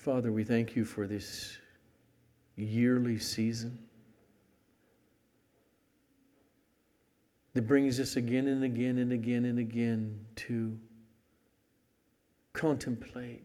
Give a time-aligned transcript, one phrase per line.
[0.00, 1.58] Father, we thank you for this
[2.56, 3.78] yearly season
[7.52, 10.78] that brings us again and again and again and again to
[12.54, 13.44] contemplate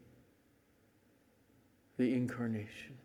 [1.98, 2.98] the incarnation.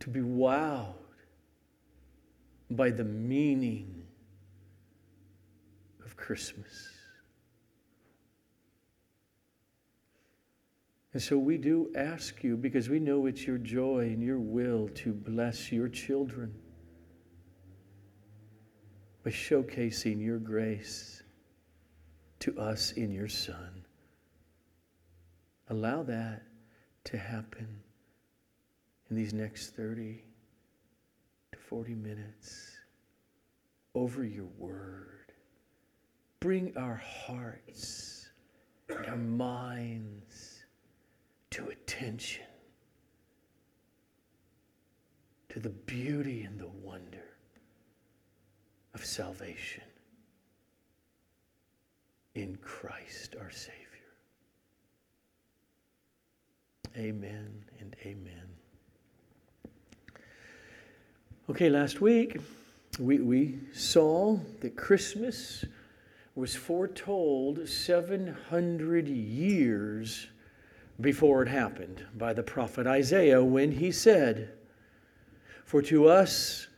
[0.00, 0.94] To be wowed
[2.72, 4.02] by the meaning
[6.04, 7.01] of Christmas.
[11.12, 14.88] And so we do ask you because we know it's your joy and your will
[14.94, 16.54] to bless your children
[19.22, 21.22] by showcasing your grace
[22.40, 23.84] to us in your Son.
[25.68, 26.42] Allow that
[27.04, 27.68] to happen
[29.10, 30.24] in these next 30
[31.52, 32.76] to 40 minutes
[33.94, 35.32] over your word.
[36.40, 38.30] Bring our hearts
[38.88, 40.51] and our minds
[41.52, 42.44] to attention
[45.50, 47.36] to the beauty and the wonder
[48.94, 49.82] of salvation
[52.34, 53.76] in Christ our Savior.
[56.96, 58.48] Amen and amen.
[61.50, 62.40] Okay, last week
[62.98, 65.66] we, we saw that Christmas
[66.34, 70.28] was foretold 700 years
[71.00, 74.52] before it happened by the prophet Isaiah when he said,
[75.64, 76.68] For to us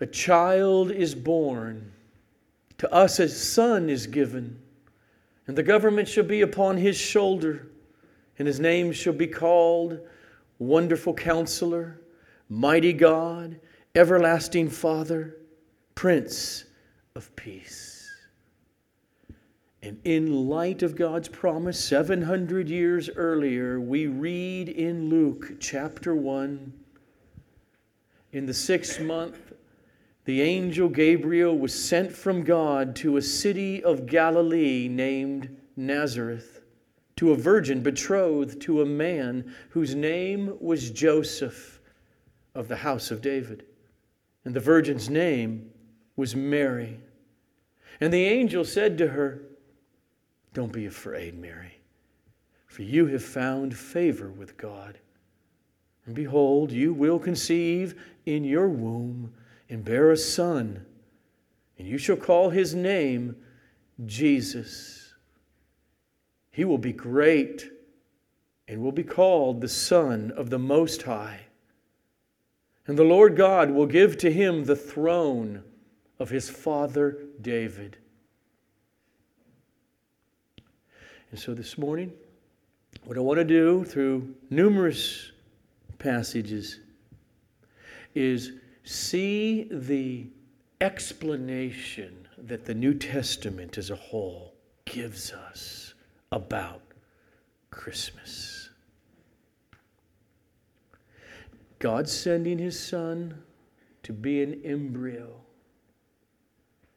[0.00, 1.92] a child is born,
[2.78, 4.58] to us a son is given,
[5.46, 7.70] and the government shall be upon his shoulder
[8.40, 10.00] and his name shall be called
[10.58, 12.00] Wonderful Counselor,
[12.48, 13.60] Mighty God,
[13.94, 15.36] Everlasting Father,
[15.94, 16.64] Prince
[17.14, 17.99] of Peace.
[19.82, 26.72] And in light of God's promise 700 years earlier, we read in Luke chapter 1
[28.32, 29.52] in the sixth month,
[30.24, 36.62] the angel Gabriel was sent from God to a city of Galilee named Nazareth
[37.16, 41.80] to a virgin betrothed to a man whose name was Joseph
[42.54, 43.64] of the house of David.
[44.44, 45.70] And the virgin's name
[46.16, 47.00] was Mary.
[48.00, 49.42] And the angel said to her,
[50.52, 51.78] Don't be afraid, Mary,
[52.66, 54.98] for you have found favor with God.
[56.06, 57.94] And behold, you will conceive
[58.26, 59.32] in your womb
[59.68, 60.84] and bear a son,
[61.78, 63.36] and you shall call his name
[64.06, 65.14] Jesus.
[66.50, 67.70] He will be great
[68.66, 71.40] and will be called the Son of the Most High.
[72.86, 75.62] And the Lord God will give to him the throne
[76.18, 77.98] of his father David.
[81.30, 82.12] And so this morning,
[83.04, 85.30] what I want to do through numerous
[85.98, 86.80] passages
[88.14, 88.52] is
[88.84, 90.26] see the
[90.80, 94.54] explanation that the New Testament as a whole
[94.86, 95.94] gives us
[96.32, 96.82] about
[97.70, 98.70] Christmas.
[101.78, 103.40] God sending his son
[104.02, 105.30] to be an embryo,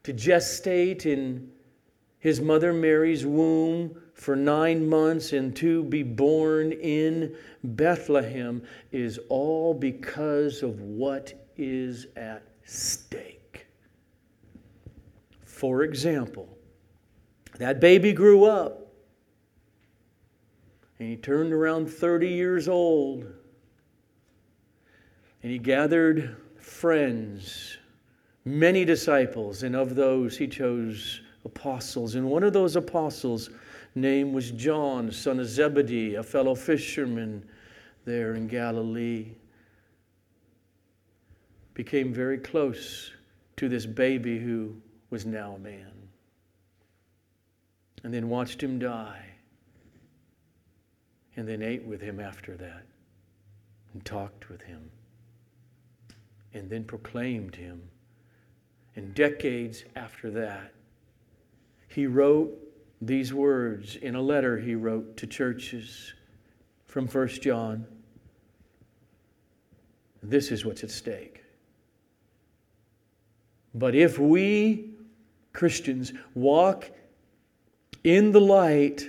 [0.02, 1.50] to gestate in
[2.18, 9.74] his mother Mary's womb for nine months and to be born in Bethlehem is all
[9.74, 13.66] because of what is at stake.
[15.44, 16.48] For example,
[17.58, 18.84] that baby grew up
[20.98, 23.24] and he turned around 30 years old.
[25.42, 27.76] And he gathered friends,
[28.44, 32.14] many disciples, and of those he chose apostles.
[32.14, 33.50] And one of those apostles'
[33.94, 37.44] name was John, son of Zebedee, a fellow fisherman
[38.04, 39.32] there in Galilee.
[41.74, 43.12] Became very close
[43.56, 44.76] to this baby who
[45.10, 45.92] was now a man.
[48.02, 49.24] And then watched him die
[51.36, 52.82] and then ate with him after that
[53.92, 54.90] and talked with him
[56.52, 57.82] and then proclaimed him.
[58.96, 60.72] And decades after that,
[61.88, 62.63] he wrote
[63.06, 66.14] these words in a letter he wrote to churches
[66.86, 67.86] from 1 John.
[70.22, 71.42] This is what's at stake.
[73.74, 74.90] But if we
[75.52, 76.90] Christians walk
[78.02, 79.06] in the light,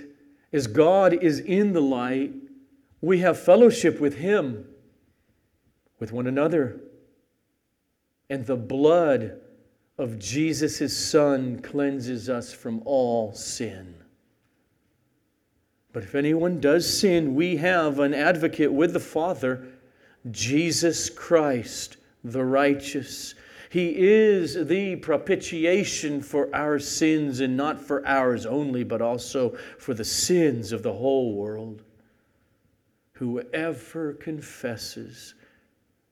[0.52, 2.32] as God is in the light,
[3.00, 4.66] we have fellowship with Him,
[5.98, 6.80] with one another.
[8.28, 9.40] And the blood
[9.98, 13.94] of Jesus' Son cleanses us from all sin.
[15.92, 19.66] But if anyone does sin, we have an advocate with the Father,
[20.30, 23.34] Jesus Christ, the righteous.
[23.70, 29.94] He is the propitiation for our sins, and not for ours only, but also for
[29.94, 31.82] the sins of the whole world.
[33.12, 35.34] Whoever confesses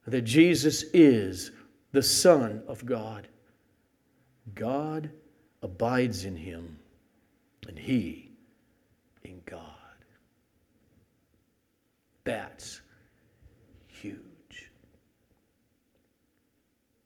[0.07, 1.51] that Jesus is
[1.93, 3.29] the Son of God,
[4.55, 5.11] God
[5.63, 6.79] abides in him,
[7.67, 8.31] and he
[9.23, 9.61] in God.
[12.25, 12.81] That's
[13.87, 14.71] huge.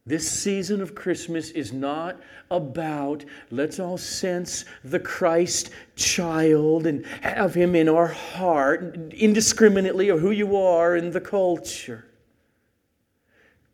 [0.06, 2.19] This season of Christmas is not
[2.50, 10.20] about let's all sense the Christ child and have him in our heart indiscriminately of
[10.20, 12.07] who you are in the culture.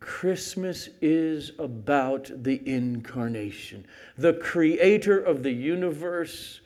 [0.05, 3.87] Christmas is about the incarnation,
[4.19, 6.61] the creator of the universe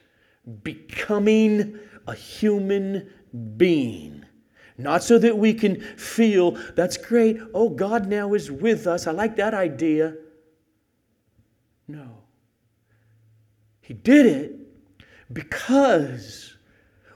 [0.61, 3.09] becoming a human
[3.55, 4.25] being.
[4.77, 9.07] Not so that we can feel, that's great, oh, God now is with us.
[9.07, 10.15] I like that idea.
[11.87, 12.17] No.
[13.79, 14.59] He did it
[15.31, 16.57] because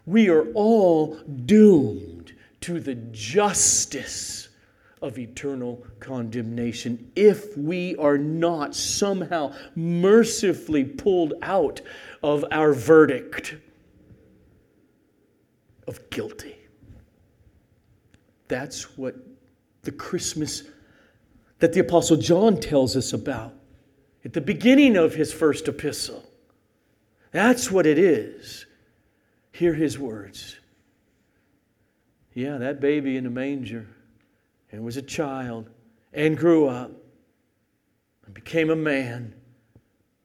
[0.05, 1.15] we are all
[1.45, 4.47] doomed to the justice
[5.03, 11.81] of eternal condemnation if we are not somehow mercifully pulled out
[12.23, 13.55] of our verdict
[15.87, 16.55] of guilty.
[18.47, 19.15] That's what
[19.83, 20.63] the Christmas
[21.59, 23.53] that the Apostle John tells us about
[24.25, 26.23] at the beginning of his first epistle.
[27.31, 28.65] That's what it is.
[29.51, 30.57] Hear his words.
[32.33, 33.87] Yeah, that baby in the manger
[34.73, 35.69] and was a child
[36.13, 36.91] and grew up
[38.25, 39.35] and became a man,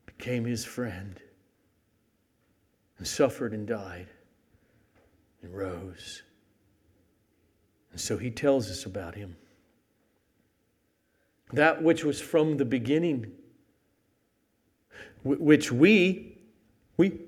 [0.07, 1.21] became his friend,
[2.97, 4.09] and suffered and died
[5.43, 6.23] and rose.
[7.93, 9.37] And so he tells us about him.
[11.53, 13.33] That which was from the beginning,
[15.25, 16.39] which we,
[16.97, 17.21] we,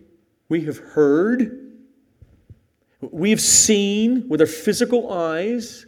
[0.48, 1.74] we have heard,
[3.02, 5.84] we've seen with our physical eyes,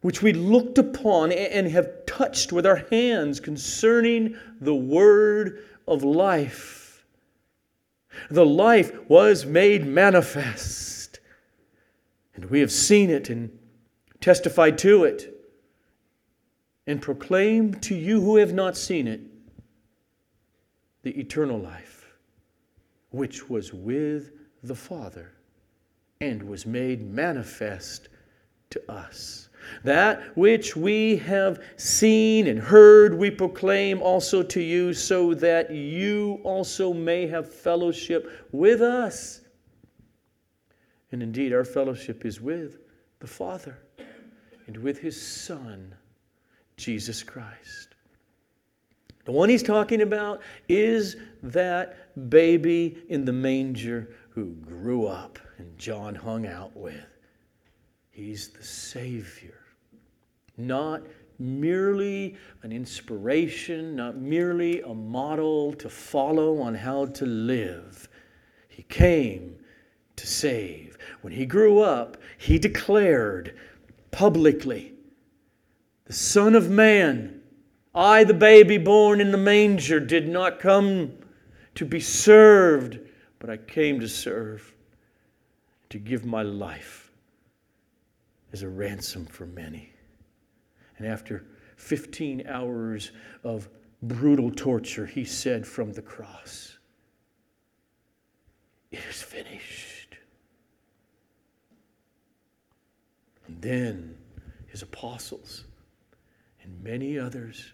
[0.00, 7.04] which we looked upon and have touched with our hands concerning the word of life.
[8.30, 11.20] The life was made manifest,
[12.34, 13.56] and we have seen it and
[14.20, 15.36] testified to it,
[16.86, 19.20] and proclaim to you who have not seen it
[21.02, 22.12] the eternal life,
[23.10, 24.32] which was with
[24.62, 25.32] the Father
[26.20, 28.08] and was made manifest
[28.70, 29.49] to us.
[29.84, 36.40] That which we have seen and heard, we proclaim also to you, so that you
[36.44, 39.40] also may have fellowship with us.
[41.12, 42.78] And indeed, our fellowship is with
[43.18, 43.78] the Father
[44.66, 45.94] and with His Son,
[46.76, 47.90] Jesus Christ.
[49.24, 55.78] The one he's talking about is that baby in the manger who grew up and
[55.78, 57.06] John hung out with.
[58.10, 59.59] He's the Savior.
[60.66, 61.02] Not
[61.38, 68.08] merely an inspiration, not merely a model to follow on how to live.
[68.68, 69.56] He came
[70.16, 70.98] to save.
[71.22, 73.58] When he grew up, he declared
[74.10, 74.94] publicly,
[76.04, 77.40] The Son of Man,
[77.94, 81.12] I, the baby born in the manger, did not come
[81.74, 82.98] to be served,
[83.38, 84.74] but I came to serve,
[85.88, 87.10] to give my life
[88.52, 89.92] as a ransom for many.
[91.00, 93.10] And after 15 hours
[93.42, 93.70] of
[94.02, 96.76] brutal torture, he said from the cross,
[98.90, 100.18] It is finished.
[103.46, 104.18] And then
[104.66, 105.64] his apostles
[106.62, 107.72] and many others,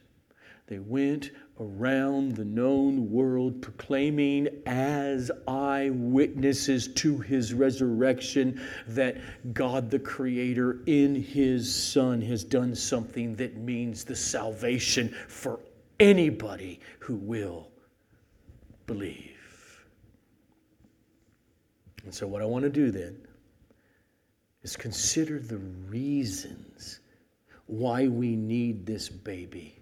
[0.67, 1.31] they went
[1.61, 9.17] around the known world proclaiming as eyewitnesses to his resurrection that
[9.55, 15.61] God the Creator in his Son has done something that means the salvation for
[16.01, 17.71] anybody who will
[18.87, 19.87] believe.
[22.05, 23.17] And so, what I want to do then
[24.63, 27.01] is consider the reasons
[27.67, 29.77] why we need this baby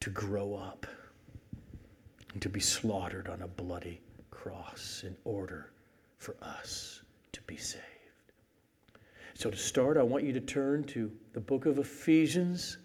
[0.00, 0.86] to grow up
[2.32, 4.00] and to be slaughtered on a bloody
[4.30, 5.72] cross in order
[6.18, 7.02] for us
[7.32, 7.84] to be saved.
[9.34, 12.78] So, to start, I want you to turn to the book of Ephesians.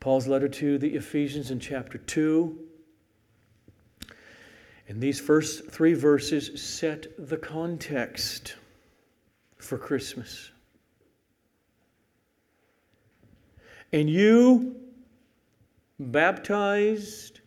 [0.00, 2.58] Paul's letter to the Ephesians in chapter 2.
[4.88, 8.56] And these first three verses set the context
[9.56, 10.50] for Christmas.
[13.94, 14.74] And you,
[16.00, 17.42] baptized,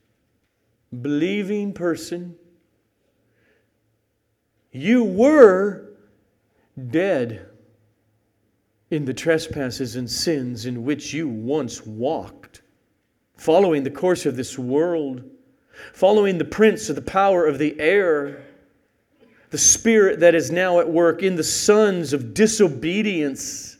[1.01, 2.37] believing person,
[4.71, 5.89] you were
[6.89, 7.49] dead
[8.89, 12.61] in the trespasses and sins in which you once walked,
[13.35, 15.29] following the course of this world,
[15.91, 18.45] following the prince of the power of the air,
[19.49, 23.76] the spirit that is now at work in the sons of disobedience,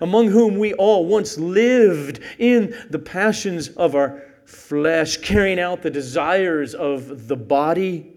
[0.00, 5.90] among whom we all once lived in the passions of our flesh, carrying out the
[5.90, 8.12] desires of the body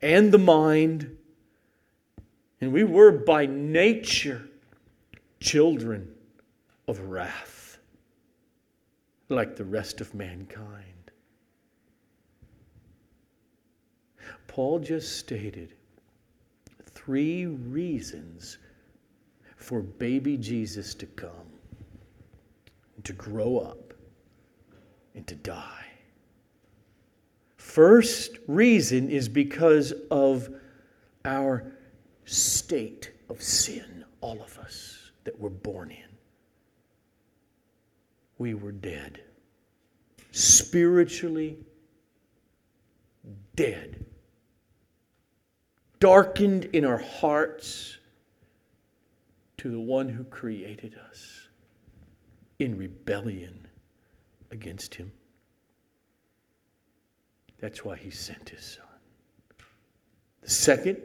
[0.00, 1.16] and the mind.
[2.60, 4.48] And we were by nature
[5.40, 6.14] children
[6.86, 7.78] of wrath,
[9.28, 10.92] like the rest of mankind.
[14.46, 15.74] Paul just stated
[16.84, 18.58] three reasons
[19.62, 21.30] for baby Jesus to come,
[23.04, 23.94] to grow up,
[25.14, 25.86] and to die.
[27.56, 30.48] First reason is because of
[31.24, 31.64] our
[32.24, 35.98] state of sin, all of us that we're born in.
[38.38, 39.20] We were dead,
[40.32, 41.56] spiritually
[43.54, 44.04] dead,
[46.00, 47.98] darkened in our hearts
[49.62, 51.46] to the one who created us
[52.58, 53.68] in rebellion
[54.50, 55.12] against him.
[57.60, 58.86] That's why he sent his son.
[60.40, 60.96] The second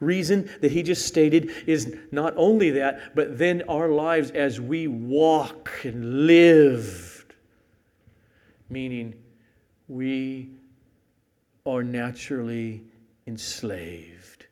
[0.00, 4.88] reason that he just stated is not only that, but then our lives as we
[4.88, 7.24] walk and live,
[8.68, 9.14] meaning
[9.86, 10.50] we
[11.64, 12.82] are naturally
[13.28, 14.46] enslaved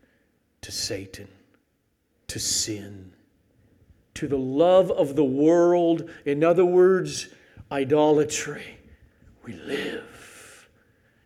[0.61, 1.27] to Satan,
[2.29, 3.13] to sin,
[4.21, 6.11] to the love of the world.
[6.27, 7.29] In other words,
[7.73, 8.77] idolatry.
[9.45, 10.69] We live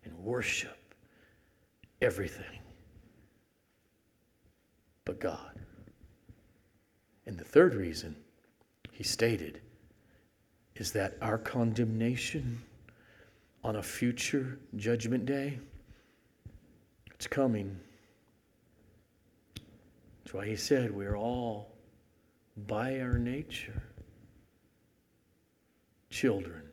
[0.05, 0.77] and worship
[2.01, 2.59] everything
[5.03, 5.59] but God.
[7.25, 8.15] And the third reason
[8.93, 9.59] he stated
[10.77, 12.61] is that our condemnation
[13.61, 15.59] on a future judgment day
[17.13, 17.77] it's coming.
[20.23, 21.74] That's why he said we're all
[22.55, 23.83] by our nature
[26.09, 26.63] children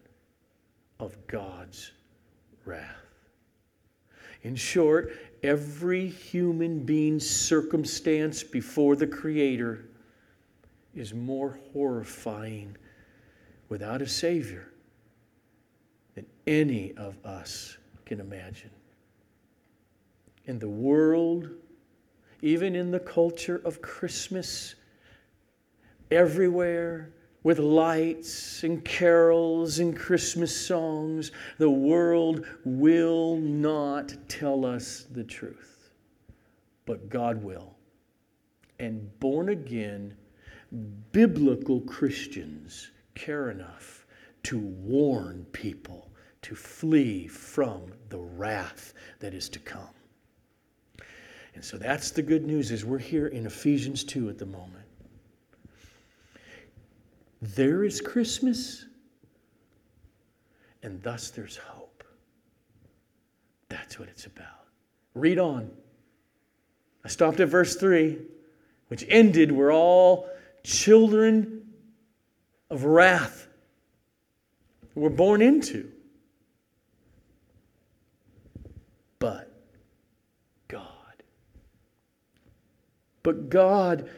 [1.00, 1.92] of God's
[2.64, 2.96] wrath.
[4.42, 5.12] In short,
[5.42, 9.84] every human being's circumstance before the Creator
[10.94, 12.76] is more horrifying
[13.68, 14.68] without a Savior
[16.14, 18.70] than any of us can imagine.
[20.46, 21.48] In the world,
[22.42, 24.74] even in the culture of Christmas,
[26.12, 35.24] everywhere, with lights and carols and Christmas songs, the world will not tell us the
[35.24, 35.90] truth.
[36.86, 37.74] But God will.
[38.78, 40.16] And born again,
[41.10, 44.06] biblical Christians care enough
[44.44, 46.10] to warn people
[46.42, 49.94] to flee from the wrath that is to come.
[51.54, 54.81] And so that's the good news is we're here in Ephesians 2 at the moment.
[57.42, 58.86] There is Christmas,
[60.84, 62.04] and thus there's hope.
[63.68, 64.46] That's what it's about.
[65.14, 65.68] Read on.
[67.04, 68.16] I stopped at verse 3,
[68.86, 70.30] which ended, we're all
[70.62, 71.66] children
[72.70, 73.48] of wrath.
[74.94, 75.90] We're born into.
[79.18, 79.52] But
[80.68, 80.86] God.
[83.24, 84.08] But God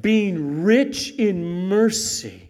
[0.00, 2.48] being rich in mercy,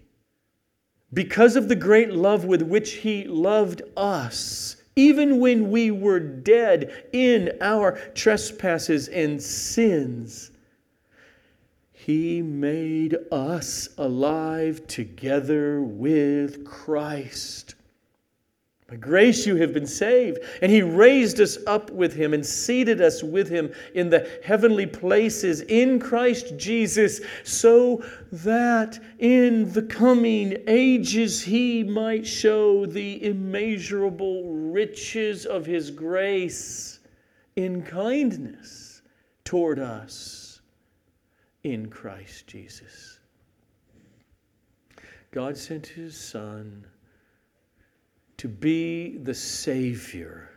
[1.13, 7.07] because of the great love with which He loved us, even when we were dead
[7.13, 10.51] in our trespasses and sins,
[11.93, 17.75] He made us alive together with Christ.
[18.93, 20.41] By grace you have been saved.
[20.61, 24.85] And he raised us up with him and seated us with him in the heavenly
[24.85, 34.53] places in Christ Jesus, so that in the coming ages he might show the immeasurable
[34.53, 37.01] riches of his grace
[37.57, 39.01] in kindness
[39.43, 40.61] toward us
[41.65, 43.21] in Christ Jesus.
[45.31, 46.85] God sent his Son
[48.43, 50.51] to be the Savior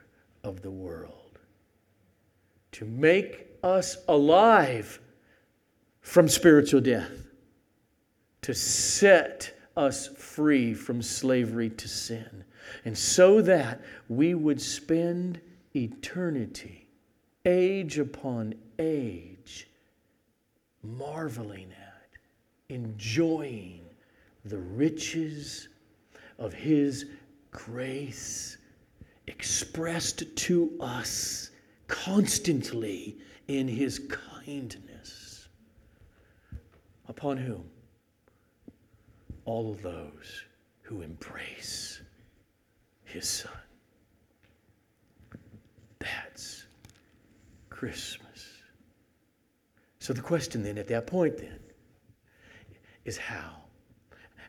[0.44, 1.38] of the world.
[2.72, 5.00] to make us alive
[6.02, 7.28] from spiritual death,
[8.42, 12.44] to set us free from slavery to sin,
[12.86, 15.40] and so that we would spend
[15.76, 16.90] eternity,
[17.46, 19.70] age upon age,
[20.84, 22.10] marveling at,
[22.68, 23.86] enjoying
[24.44, 25.70] the riches
[26.40, 27.06] of His
[27.56, 28.58] grace
[29.28, 31.52] expressed to us
[31.88, 35.48] constantly in His kindness.
[37.08, 37.64] Upon whom?
[39.46, 40.44] All of those
[40.82, 42.02] who embrace
[43.06, 43.52] His Son.
[46.00, 46.66] That's
[47.70, 48.48] Christmas.
[50.00, 51.60] So the question then at that point then
[53.06, 53.62] is how?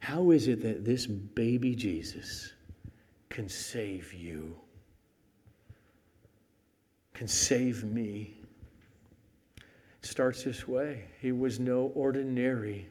[0.00, 2.52] How is it that this baby Jesus
[3.28, 4.56] can save you?
[7.14, 8.34] Can save me?
[9.56, 11.04] It starts this way.
[11.20, 12.88] He was no ordinary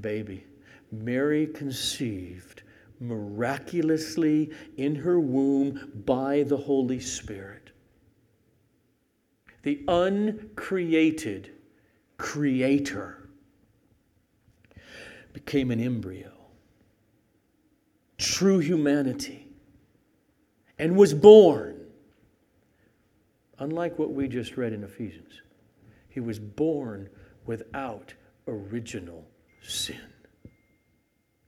[0.00, 0.44] baby.
[0.92, 2.62] Mary conceived
[3.00, 7.70] miraculously in her womb by the Holy Spirit.
[9.62, 11.50] The uncreated
[12.18, 13.28] creator
[15.32, 16.32] became an embryo,
[18.18, 19.39] true humanity,
[20.80, 21.78] and was born.
[23.58, 25.42] Unlike what we just read in Ephesians,
[26.08, 27.10] he was born
[27.44, 28.14] without
[28.48, 29.26] original
[29.62, 30.00] sin.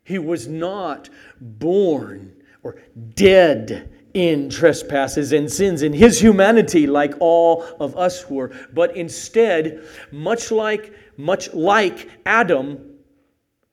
[0.05, 1.09] He was not
[1.41, 2.77] born or
[3.15, 9.83] dead in trespasses and sins in his humanity like all of us were but instead
[10.11, 12.99] much like much like Adam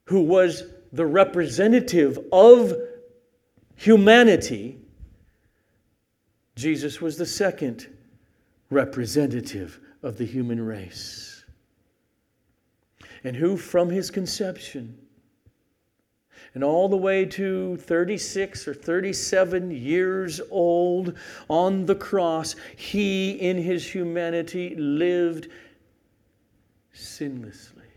[0.06, 0.64] who was
[0.94, 2.74] the representative of
[3.76, 4.79] humanity
[6.60, 7.88] Jesus was the second
[8.70, 11.46] representative of the human race.
[13.24, 14.98] And who from his conception
[16.54, 21.18] and all the way to 36 or 37 years old
[21.50, 25.48] on the cross, he in his humanity lived
[26.94, 27.88] sinlessly,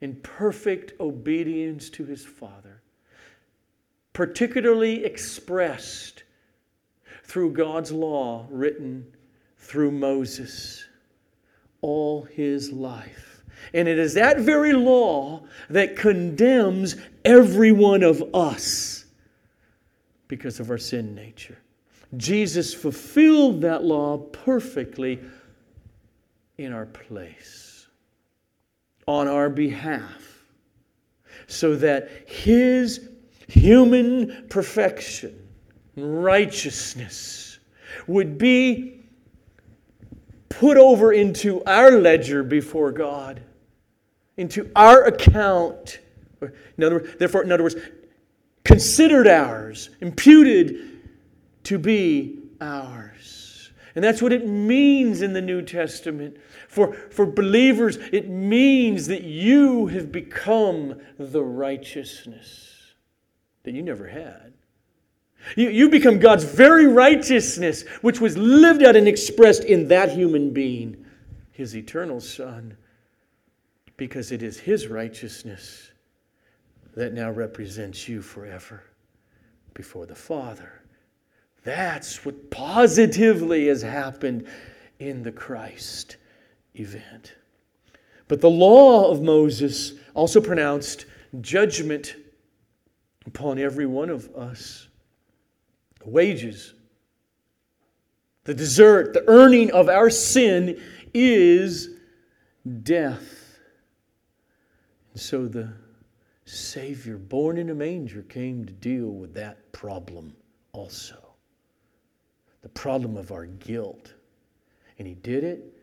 [0.00, 2.80] in perfect obedience to his Father,
[4.12, 6.13] particularly expressed
[7.24, 9.06] through God's law written
[9.58, 10.84] through Moses
[11.80, 13.42] all his life.
[13.72, 19.04] And it is that very law that condemns every one of us
[20.28, 21.58] because of our sin nature.
[22.16, 25.20] Jesus fulfilled that law perfectly
[26.58, 27.88] in our place,
[29.06, 30.44] on our behalf,
[31.46, 33.08] so that His
[33.48, 35.43] human perfection,
[35.96, 37.58] righteousness,
[38.06, 39.00] would be
[40.48, 43.40] put over into our ledger before God
[44.36, 46.00] into our account.
[46.76, 47.76] In other, words, therefore, in other words,
[48.64, 51.00] considered ours, imputed
[51.64, 53.70] to be ours.
[53.94, 56.36] And that's what it means in the New Testament.
[56.68, 62.94] For, for believers, it means that you have become the righteousness
[63.62, 64.52] that you never had.
[65.56, 70.52] You, you become God's very righteousness, which was lived out and expressed in that human
[70.52, 71.04] being,
[71.52, 72.76] his eternal Son
[73.96, 75.90] because it is His righteousness
[76.94, 78.82] that now represents you forever
[79.72, 80.82] before the Father.
[81.64, 84.46] That's what positively has happened
[84.98, 86.16] in the Christ
[86.74, 87.34] event.
[88.28, 91.06] But the law of Moses also pronounced
[91.40, 92.16] judgment
[93.26, 94.88] upon every one of us.
[96.04, 96.74] The wages,
[98.44, 100.80] the desert, the earning of our sin
[101.12, 101.88] is
[102.82, 103.58] death.
[105.12, 105.72] And so the
[106.44, 110.36] Savior, born in a manger, came to deal with that problem
[110.72, 111.24] also
[112.64, 114.14] the problem of our guilt.
[114.98, 115.76] And He did it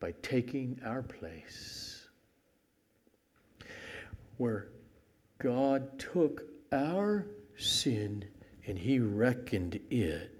[0.00, 2.08] by taking our place.
[4.38, 4.68] Where
[5.38, 7.26] God took our
[7.58, 8.24] sin
[8.68, 10.30] and He reckoned it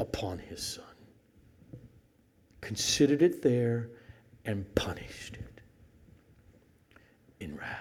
[0.00, 0.84] upon His Son,
[2.60, 3.88] considered it there,
[4.44, 5.60] and punished it
[7.40, 7.78] in wrath.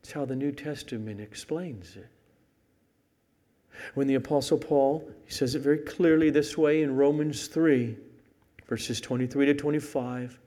[0.00, 2.08] It's how the New Testament explains it.
[3.94, 7.96] When the Apostle Paul, he says it very clearly this way in Romans 3,
[8.68, 10.38] verses 23 to 25.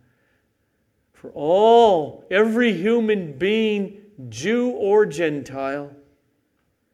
[1.11, 3.97] For all, every human being,
[4.29, 5.91] Jew or Gentile,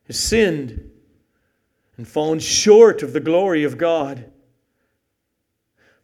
[0.08, 0.90] has sinned
[1.98, 4.32] and fallen short of the glory of God.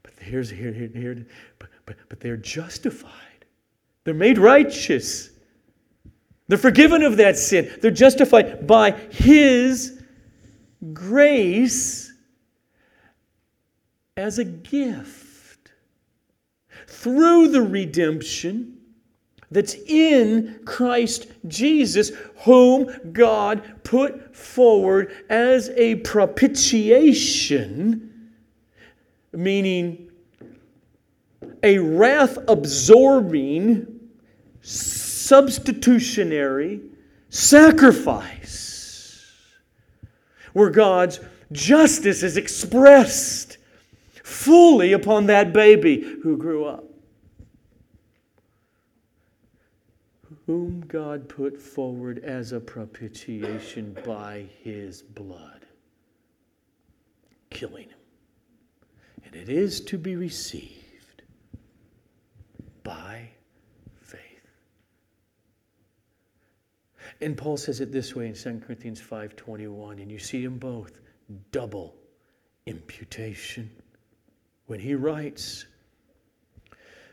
[0.04, 1.26] But here's here, here, here
[1.60, 3.12] but, but, but they're justified.
[4.04, 5.32] They're made righteous.
[6.48, 7.72] They're forgiven of that sin.
[7.82, 10.02] They're justified by His
[10.94, 12.14] grace
[14.16, 15.72] as a gift
[16.88, 18.77] through the redemption
[19.50, 22.12] that's in Christ Jesus,
[22.44, 28.34] whom God put forward as a propitiation,
[29.32, 30.12] meaning
[31.64, 33.88] a wrath absorbing,
[34.62, 36.82] substitutionary
[37.30, 39.44] sacrifice,
[40.54, 41.20] where God's
[41.52, 43.58] justice is expressed
[44.24, 46.87] fully upon that baby who grew up.
[50.48, 55.66] Whom God put forward as a propitiation by his blood,
[57.50, 58.00] killing him.
[59.26, 61.22] And it is to be received
[62.84, 63.28] by
[64.00, 64.22] faith.
[67.20, 71.02] And Paul says it this way in 2 Corinthians 5:21, and you see them both,
[71.52, 71.94] double
[72.66, 73.70] imputation.
[74.68, 75.66] When he writes,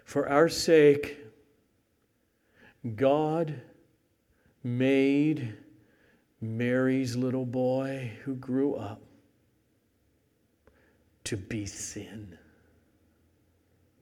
[0.05, 1.25] For our sake,
[2.85, 3.55] God
[4.63, 5.55] made
[6.41, 9.01] Mary's little boy who grew up
[11.25, 12.37] to be sin,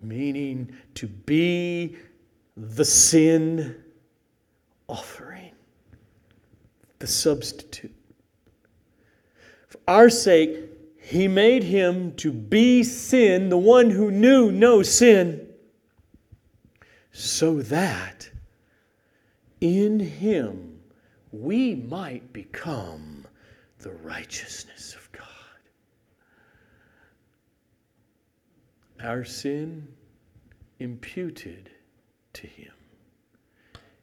[0.00, 1.96] meaning to be
[2.56, 3.76] the sin
[4.88, 5.52] offering,
[6.98, 7.94] the substitute.
[9.68, 10.58] For our sake,
[11.00, 15.48] he made him to be sin, the one who knew no sin,
[17.12, 18.31] so that
[19.62, 20.80] in him
[21.30, 23.24] we might become
[23.78, 25.28] the righteousness of God.
[29.00, 29.86] Our sin
[30.80, 31.70] imputed
[32.34, 32.72] to him,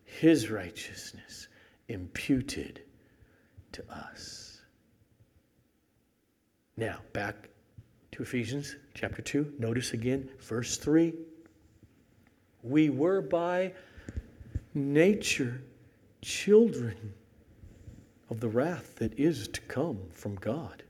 [0.06, 1.50] his righteousness
[1.90, 2.82] imputed
[3.74, 4.62] to us.
[6.78, 7.50] Now, back
[8.14, 9.56] to Ephesians chapter 2.
[9.60, 11.14] Notice again, verse 3.
[12.64, 13.74] We were by
[14.74, 15.62] nature
[16.22, 17.14] children
[18.30, 20.84] of the wrath that is to come from God.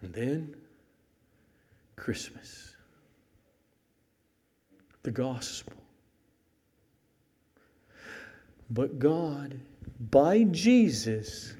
[0.00, 0.54] And then
[1.96, 2.74] Christmas,
[5.02, 5.74] the gospel.
[8.70, 9.60] But God,
[10.10, 11.54] by Jesus,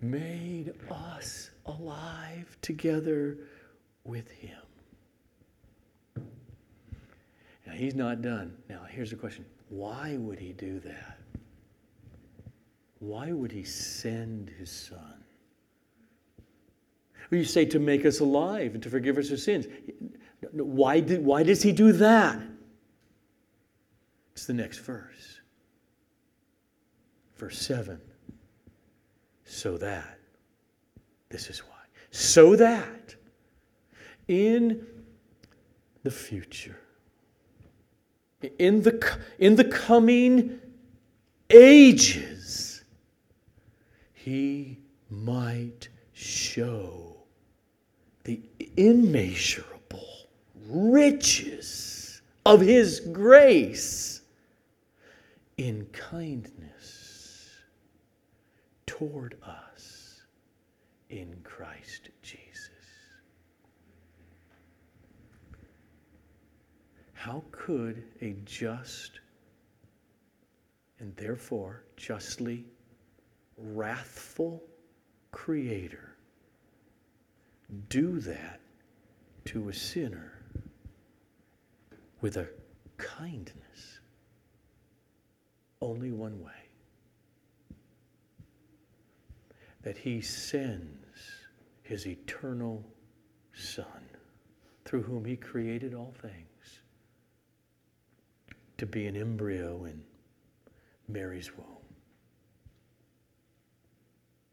[0.00, 3.38] made us alive together
[4.04, 4.58] with Him.
[7.70, 8.56] Now, he's not done.
[8.68, 11.18] Now, here's the question why would he do that?
[12.98, 15.24] Why would he send his son?
[17.30, 19.66] Well, you say to make us alive and to forgive us our sins.
[20.52, 22.42] Why, did, why does he do that?
[24.32, 25.40] It's the next verse.
[27.36, 28.00] Verse 7.
[29.44, 30.18] So that.
[31.28, 31.76] This is why.
[32.10, 33.14] So that
[34.26, 34.84] in
[36.02, 36.79] the future,
[38.58, 40.60] in the, in the coming
[41.50, 42.84] ages,
[44.12, 44.78] he
[45.10, 47.16] might show
[48.24, 48.40] the
[48.76, 50.28] immeasurable
[50.68, 54.22] riches of his grace
[55.56, 57.50] in kindness
[58.86, 60.22] toward us
[61.10, 62.70] in Christ Jesus.
[67.20, 69.20] How could a just
[70.98, 72.64] and therefore justly
[73.58, 74.62] wrathful
[75.30, 76.16] creator
[77.90, 78.60] do that
[79.44, 80.42] to a sinner
[82.22, 82.48] with a
[82.96, 84.00] kindness?
[85.82, 86.70] Only one way
[89.82, 91.18] that he sends
[91.82, 92.82] his eternal
[93.52, 94.08] Son,
[94.86, 96.46] through whom he created all things
[98.80, 100.02] to be an embryo in
[101.06, 101.66] Mary's womb,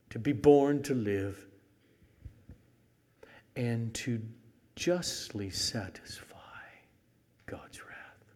[0.10, 1.48] to be born to live,
[3.56, 4.22] and to
[4.76, 6.36] justly satisfy
[7.46, 8.34] God's wrath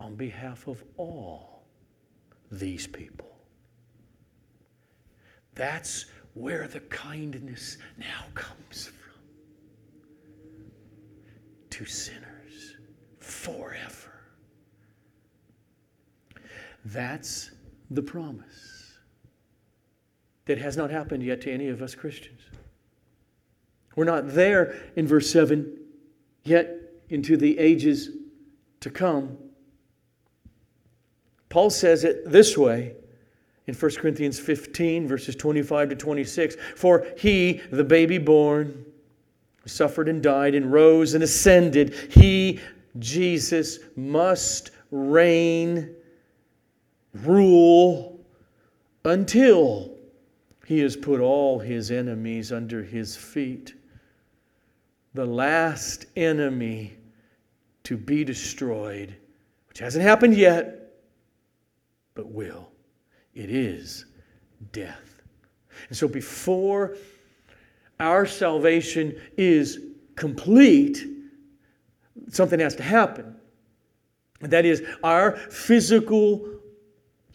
[0.00, 1.62] on behalf of all
[2.52, 3.38] these people.
[5.54, 9.22] That's where the kindness now comes from.
[11.70, 12.76] To sinners
[13.18, 14.15] forever.
[16.86, 17.50] That's
[17.90, 18.94] the promise.
[20.44, 22.40] that has not happened yet to any of us Christians.
[23.96, 25.76] We're not there in verse 7
[26.44, 26.70] yet
[27.08, 28.10] into the ages
[28.78, 29.36] to come.
[31.48, 32.94] Paul says it this way
[33.66, 38.84] in 1 Corinthians 15, verses 25 to 26 For he, the baby born,
[39.64, 42.60] suffered and died and rose and ascended, he,
[43.00, 45.96] Jesus, must reign,
[47.24, 48.18] rule
[49.04, 49.92] until
[50.66, 53.74] he has put all his enemies under his feet.
[55.14, 56.94] The last enemy
[57.84, 59.14] to be destroyed,
[59.68, 60.94] which hasn't happened yet,
[62.14, 62.68] but will.
[63.34, 64.06] It is
[64.72, 65.22] death.
[65.88, 66.96] And so before
[68.00, 69.78] our salvation is
[70.16, 71.06] complete,
[72.28, 73.36] something has to happen.
[74.40, 76.55] And that is, our physical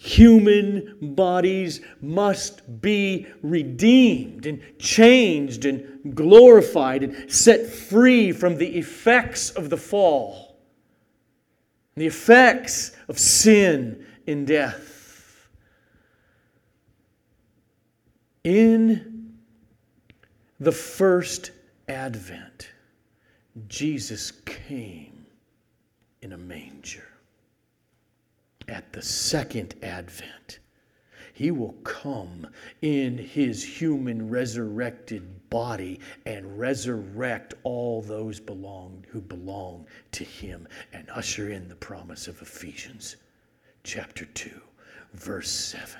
[0.04, 9.52] human bodies must be redeemed and changed and glorified and set free from the effects
[9.52, 10.58] of the fall,
[11.96, 15.48] the effects of sin and death.
[18.44, 19.36] In
[20.60, 21.52] the first
[21.88, 22.72] advent,
[23.68, 25.28] Jesus came
[26.24, 27.11] in a manger
[28.72, 30.60] at the second advent,
[31.34, 32.48] he will come
[32.82, 41.10] in his human resurrected body and resurrect all those belong, who belong to him and
[41.10, 43.18] usher in the promise of Ephesians
[43.84, 44.50] chapter 2,
[45.14, 46.00] verse 7.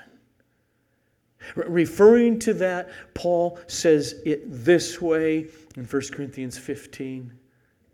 [1.56, 7.32] Re- referring to that, Paul says it this way in 1 Corinthians 15,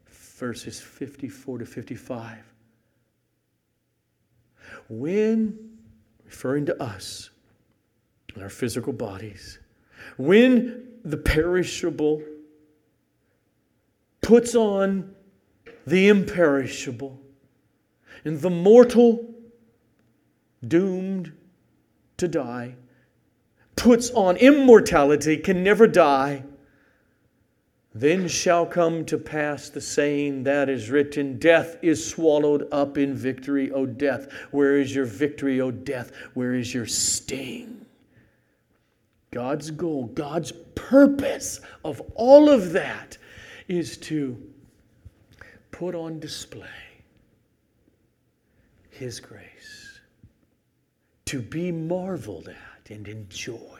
[0.06, 2.47] verses 54 to 55
[4.88, 5.58] when,
[6.24, 7.30] referring to us
[8.34, 9.58] and our physical bodies,
[10.16, 12.22] when the perishable
[14.20, 15.14] puts on
[15.86, 17.18] the imperishable,
[18.24, 19.26] and the mortal,
[20.66, 21.32] doomed
[22.18, 22.74] to die,
[23.76, 26.42] puts on immortality, can never die
[27.94, 33.14] then shall come to pass the saying that is written Death is swallowed up in
[33.14, 34.30] victory, O death.
[34.50, 36.12] Where is your victory, O death?
[36.34, 37.86] Where is your sting?
[39.30, 43.18] God's goal, God's purpose of all of that
[43.68, 44.40] is to
[45.70, 46.66] put on display
[48.90, 50.00] His grace,
[51.26, 53.77] to be marveled at and enjoyed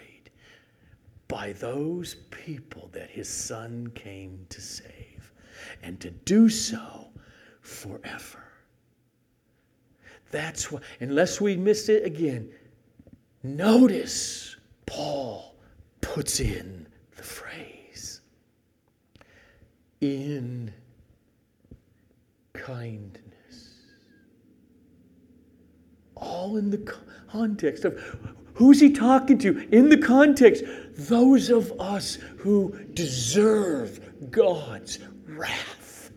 [1.29, 5.33] by those people that his son came to save,
[5.83, 7.09] and to do so
[7.61, 8.45] forever.
[10.31, 12.51] That's why, unless we miss it again,
[13.43, 15.55] notice Paul
[16.01, 16.87] puts in
[17.17, 18.21] the phrase
[20.01, 20.73] in
[22.53, 23.23] kindness.
[26.15, 26.95] All in the
[27.31, 27.99] context of
[28.55, 29.69] who's he talking to?
[29.71, 30.65] In the context,
[30.99, 36.11] those of us who deserve God's wrath.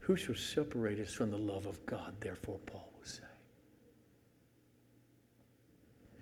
[0.00, 3.22] Who shall separate us from the love of God, therefore, Paul will say?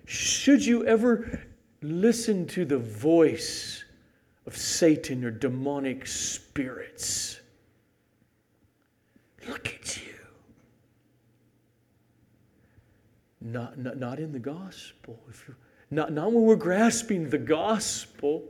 [0.06, 1.40] Should you ever
[1.82, 3.84] listen to the voice
[4.46, 7.40] of Satan or demonic spirits,
[9.48, 10.07] look at you.
[13.40, 15.18] Not, not, not in the gospel.
[15.28, 15.54] If you,
[15.90, 18.44] not, not when we're grasping the gospel.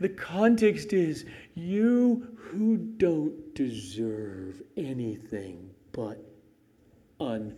[0.00, 6.24] The context is you who don't deserve anything but
[7.20, 7.54] an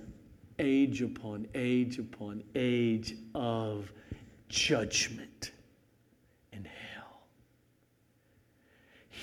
[0.59, 3.93] age upon age upon age of
[4.49, 5.53] judgment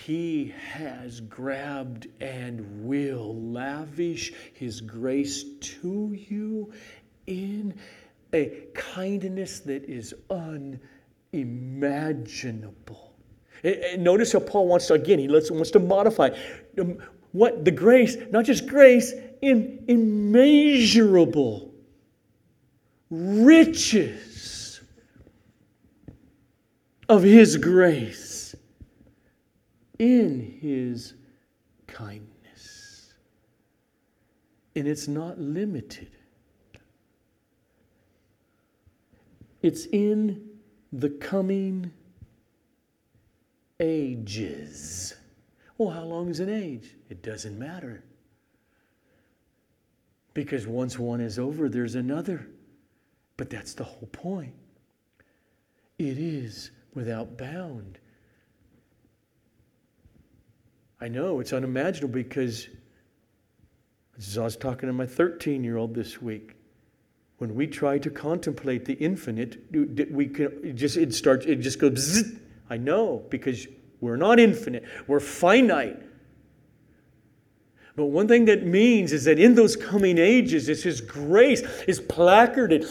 [0.09, 6.73] He has grabbed and will lavish His grace to you
[7.27, 7.75] in
[8.33, 10.15] a kindness that is
[11.31, 13.13] unimaginable.
[13.99, 16.35] Notice how Paul wants to, again, he wants to modify
[16.79, 16.97] um,
[17.31, 21.71] what the grace, not just grace, in immeasurable
[23.11, 24.81] riches
[27.07, 28.28] of His grace
[29.99, 31.13] in his
[31.87, 33.13] kindness.
[34.75, 36.09] And it's not limited,
[39.61, 40.47] it's in
[40.91, 41.91] the coming
[43.79, 45.15] ages.
[45.77, 46.95] Well, how long is an age?
[47.09, 48.03] It doesn't matter.
[50.33, 52.47] Because once one is over, there's another.
[53.37, 54.53] But that's the whole point.
[55.97, 57.98] It is without bound.
[61.01, 62.67] I know it's unimaginable because
[64.19, 66.55] as I was talking to my 13 year old this week.
[67.37, 69.63] When we try to contemplate the infinite,
[70.11, 72.33] we can it just it starts it just goes.
[72.69, 73.65] I know because
[74.01, 76.01] we're not infinite, we're finite.
[77.95, 81.99] But one thing that means is that in those coming ages, it's His grace is
[82.01, 82.85] placarded,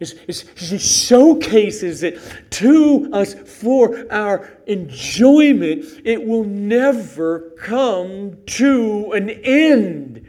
[0.00, 2.18] is, is, He showcases it
[2.50, 5.84] to us for our enjoyment.
[6.04, 10.26] It will never come to an end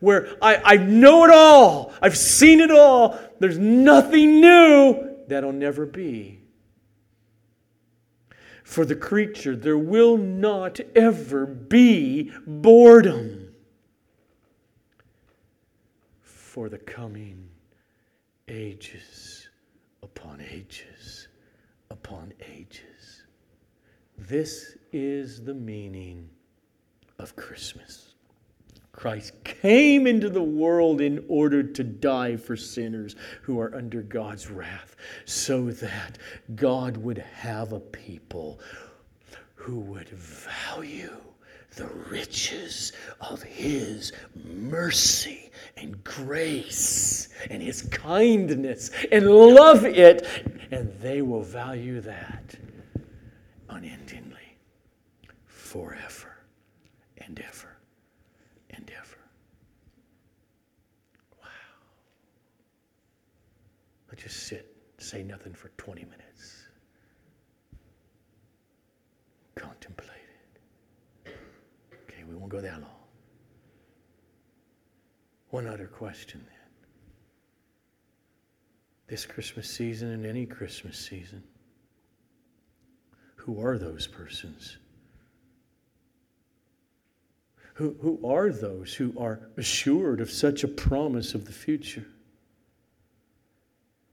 [0.00, 5.86] where I, I know it all, I've seen it all, there's nothing new, that'll never
[5.86, 6.40] be.
[8.62, 13.54] For the creature, there will not ever be boredom.
[16.20, 17.47] For the coming
[18.48, 19.48] ages
[20.02, 21.28] upon ages
[21.90, 23.22] upon ages.
[24.16, 26.28] This is the meaning
[27.18, 28.14] of Christmas.
[28.92, 34.50] Christ came into the world in order to die for sinners who are under God's
[34.50, 36.18] wrath, so that
[36.56, 38.58] God would have a people
[39.54, 41.16] who would value
[41.78, 44.12] the riches of His
[44.44, 50.26] mercy and grace and His kindness and love it,
[50.70, 52.54] and they will value that
[53.70, 54.56] unendingly
[55.46, 56.36] forever
[57.18, 57.76] and ever.
[58.70, 59.18] And ever.
[61.40, 61.48] Wow.
[64.10, 66.64] Let's just sit, say nothing for 20 minutes.
[69.54, 70.17] Contemplate
[72.28, 72.90] we won't go that long.
[75.50, 76.54] One other question then.
[79.06, 81.42] This Christmas season and any Christmas season,
[83.36, 84.76] who are those persons?
[87.74, 92.04] Who, who are those who are assured of such a promise of the future?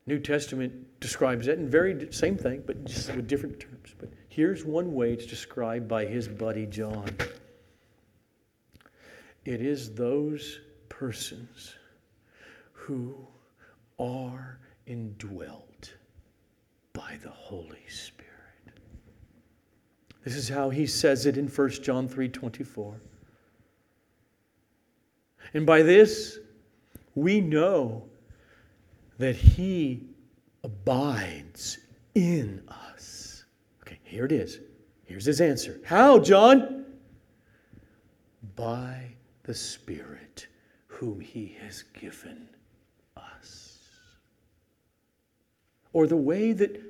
[0.05, 3.95] New Testament describes it in very same thing, but just with different terms.
[3.99, 7.09] But here's one way it's described by his buddy John.
[9.45, 11.75] It is those persons
[12.73, 13.15] who
[13.99, 15.93] are indwelt
[16.93, 18.31] by the Holy Spirit.
[20.23, 22.99] This is how he says it in 1 John 3:24.
[25.53, 26.39] And by this
[27.13, 28.09] we know
[29.17, 30.09] that He
[30.63, 31.79] abides
[32.13, 33.45] in us.
[33.81, 34.59] Okay, here it is.
[35.05, 35.79] Here's his answer.
[35.85, 36.85] How, John?
[38.55, 39.14] By
[39.45, 40.47] the Spirit
[40.87, 42.47] whom He has given
[43.17, 43.79] us.
[45.93, 46.81] Or the way that,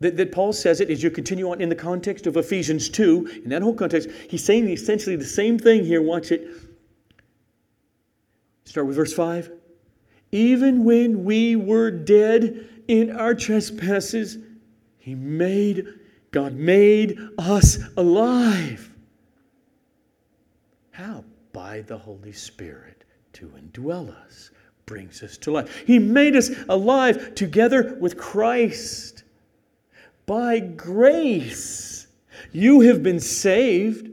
[0.00, 3.42] that, that Paul says it, as you continue on in the context of Ephesians 2,
[3.44, 6.02] in that whole context, he's saying essentially the same thing here.
[6.02, 6.48] Watch it.
[8.64, 9.50] Start with verse 5
[10.32, 14.38] even when we were dead in our trespasses,
[14.98, 15.86] He made,
[16.30, 18.90] God made us alive.
[20.90, 21.24] How?
[21.52, 24.50] By the Holy Spirit to indwell us,
[24.86, 25.84] brings us to life.
[25.86, 29.24] He made us alive together with Christ.
[30.26, 32.06] By grace,
[32.52, 34.10] you have been saved.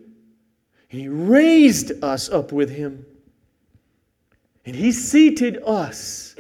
[0.88, 3.06] He raised us up with Him
[4.70, 6.36] and he seated us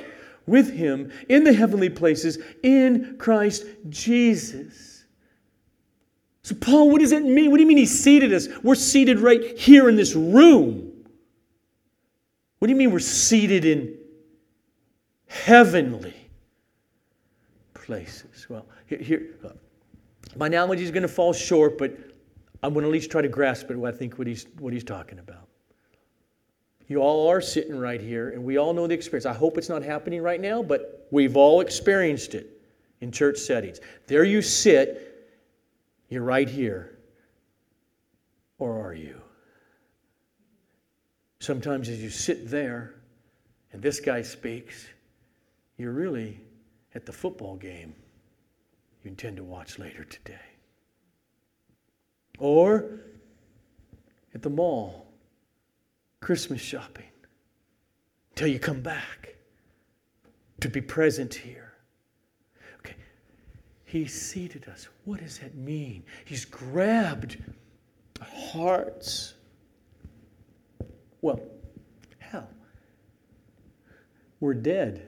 [0.46, 5.06] with him in the heavenly places in Christ Jesus.
[6.44, 7.50] So, Paul, what does that mean?
[7.50, 8.48] What do you mean he seated us?
[8.62, 10.89] We're seated right here in this room.
[12.60, 13.98] What do you mean we're seated in
[15.28, 16.16] heavenly
[17.74, 18.48] places?
[18.50, 19.30] Well, here, here
[20.36, 21.98] my analogy is going to fall short, but
[22.62, 23.84] I'm going to at least try to grasp it.
[23.84, 25.48] I think what he's what he's talking about.
[26.88, 29.26] You all are sitting right here, and we all know the experience.
[29.26, 32.62] I hope it's not happening right now, but we've all experienced it
[33.02, 33.80] in church settings.
[34.08, 35.30] There you sit,
[36.10, 36.98] you're right here.
[38.58, 39.19] Or are you?
[41.40, 42.96] Sometimes as you sit there
[43.72, 44.88] and this guy speaks,
[45.78, 46.40] you're really
[46.96, 47.94] at the football game
[49.04, 50.36] you intend to watch later today.
[52.38, 53.00] Or
[54.34, 55.08] at the mall
[56.20, 57.06] Christmas shopping
[58.32, 59.36] until you come back
[60.60, 61.74] to be present here.
[62.80, 62.96] Okay.
[63.86, 64.90] He seated us.
[65.06, 66.04] What does that mean?
[66.26, 67.38] He's grabbed
[68.22, 69.36] hearts.
[71.22, 71.40] Well,
[72.20, 72.48] how?
[74.40, 75.06] were dead.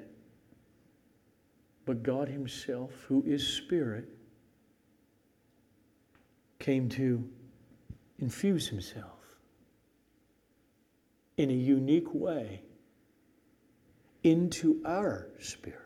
[1.86, 4.07] But God Himself, who is Spirit,
[6.59, 7.28] came to
[8.20, 9.18] infuse Himself
[11.38, 12.62] in a unique way
[14.24, 15.80] into our spirit,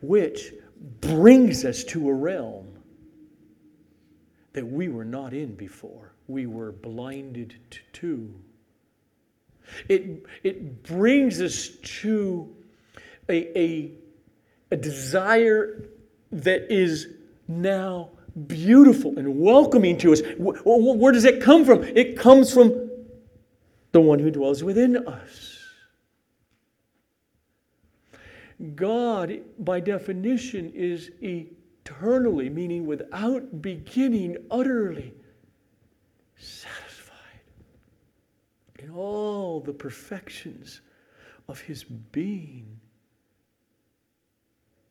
[0.00, 0.52] which
[1.00, 2.66] brings us to a realm
[4.54, 6.07] that we were not in before.
[6.28, 7.56] We were blinded
[7.94, 8.32] to.
[9.88, 11.68] It, it brings us
[12.00, 12.54] to
[13.28, 13.92] a, a,
[14.70, 15.84] a desire
[16.30, 17.08] that is
[17.46, 18.10] now
[18.46, 20.20] beautiful and welcoming to us.
[20.38, 21.82] Where does it come from?
[21.82, 22.90] It comes from
[23.92, 25.58] the one who dwells within us.
[28.74, 35.14] God, by definition, is eternally, meaning without beginning, utterly
[36.38, 37.42] satisfied
[38.78, 40.80] in all the perfections
[41.48, 42.80] of his being.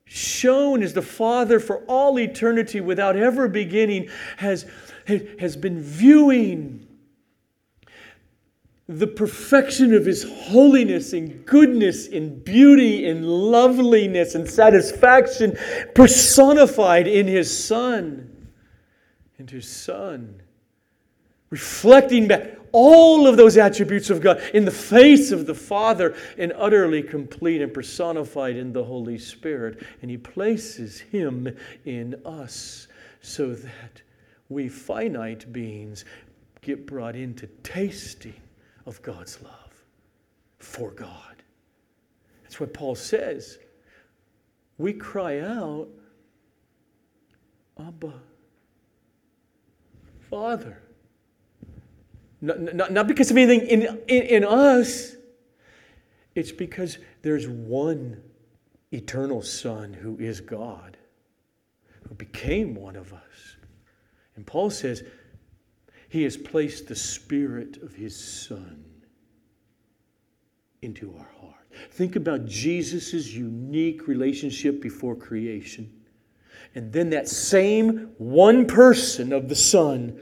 [0.05, 4.65] Shown as the Father for all eternity without ever beginning, has,
[5.39, 6.87] has been viewing
[8.87, 15.57] the perfection of his holiness and goodness and beauty and loveliness and satisfaction
[15.93, 18.33] personified in his Son.
[19.37, 20.41] And his Son,
[21.49, 26.53] reflecting back all of those attributes of God in the face of the Father and
[26.55, 29.83] utterly complete and personified in the Holy Spirit.
[30.01, 32.87] And he places him in us
[33.21, 34.01] so that
[34.49, 36.05] we finite beings
[36.61, 38.35] get brought into tasting
[38.85, 39.83] of God's love
[40.59, 41.43] for God.
[42.43, 43.57] That's what Paul says.
[44.77, 45.87] We cry out,
[47.79, 48.13] Abba,
[50.29, 50.81] Father.
[52.41, 55.15] Not, not, not because of anything in, in, in us,
[56.35, 58.21] it's because there's one
[58.91, 60.97] eternal Son who is God,
[62.07, 63.57] who became one of us.
[64.35, 65.03] And Paul says,
[66.09, 68.83] he has placed the Spirit of His Son
[70.81, 71.55] into our heart.
[71.91, 75.91] Think about Jesus' unique relationship before creation.
[76.75, 80.21] And then that same one person of the Son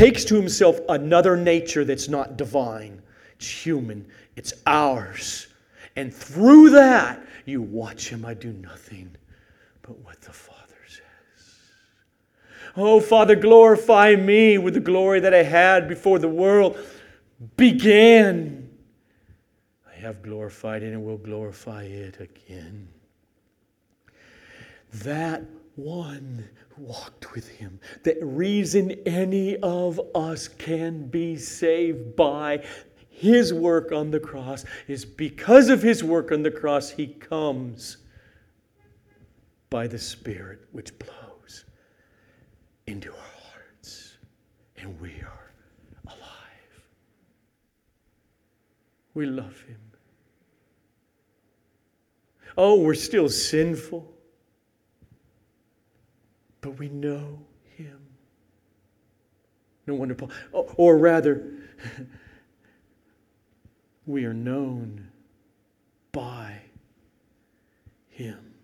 [0.00, 3.02] takes to himself another nature that's not divine,
[3.34, 5.48] it's human, it's ours.
[5.94, 8.24] And through that, you watch him.
[8.24, 9.14] I do nothing
[9.82, 11.54] but what the Father says.
[12.78, 16.78] Oh, Father, glorify me with the glory that I had before the world
[17.58, 18.70] began.
[19.86, 22.88] I have glorified it and will glorify it again.
[24.94, 25.42] That
[25.76, 26.48] one
[26.80, 27.80] walked with him.
[28.02, 32.64] The reason any of us can be saved by
[33.08, 37.98] his work on the cross is because of his work on the cross, he comes
[39.70, 41.64] by the Spirit which blows
[42.86, 43.18] into our
[43.52, 44.16] hearts,
[44.76, 45.52] and we are
[46.06, 46.82] alive.
[49.14, 49.80] We love Him.
[52.58, 54.12] Oh, we're still sinful,
[56.60, 57.38] but we know
[57.76, 57.98] Him.
[59.86, 60.30] No wonder Paul,
[60.76, 61.52] or rather,
[64.06, 65.08] we are known
[66.12, 66.60] by
[68.08, 68.54] Him.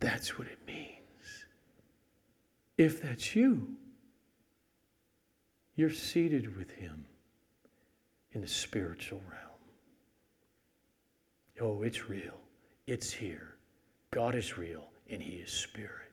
[0.00, 0.96] That's what it means.
[2.78, 3.76] If that's you,
[5.76, 7.04] you're seated with Him
[8.32, 9.40] in the spiritual realm.
[11.60, 12.40] Oh, it's real.
[12.90, 13.54] It's here.
[14.10, 16.10] God is real, and He is spirit.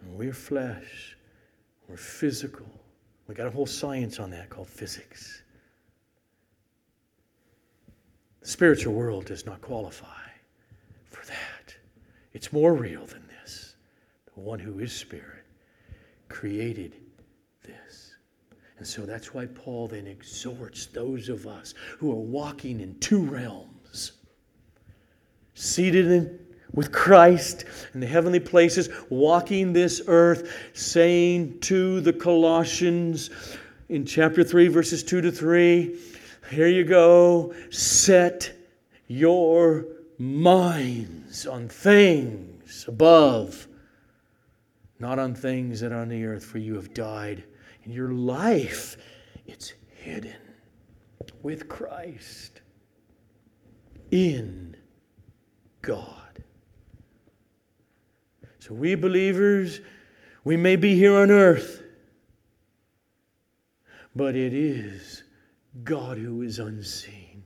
[0.00, 1.14] And we're flesh.
[1.86, 2.64] We're physical.
[3.28, 5.42] We got a whole science on that called physics.
[8.40, 10.06] The spiritual world does not qualify
[11.04, 11.76] for that.
[12.32, 13.76] It's more real than this.
[14.32, 15.44] The one who is Spirit
[16.30, 16.96] created
[17.62, 18.14] this.
[18.78, 23.20] And so that's why Paul then exhorts those of us who are walking in two
[23.20, 23.75] realms,
[25.56, 26.38] seated in,
[26.72, 33.30] with Christ in the heavenly places, walking this earth, saying to the Colossians
[33.88, 35.98] in chapter 3, verses 2 to 3,
[36.50, 38.52] here you go, set
[39.08, 39.86] your
[40.18, 43.66] minds on things above,
[44.98, 47.44] not on things that are on the earth, for you have died.
[47.84, 48.96] And your life,
[49.46, 50.36] it's hidden
[51.42, 52.60] with Christ
[54.10, 54.75] in
[55.86, 56.42] God.
[58.58, 59.80] So, we believers,
[60.44, 61.82] we may be here on earth,
[64.14, 65.22] but it is
[65.84, 67.44] God who is unseen.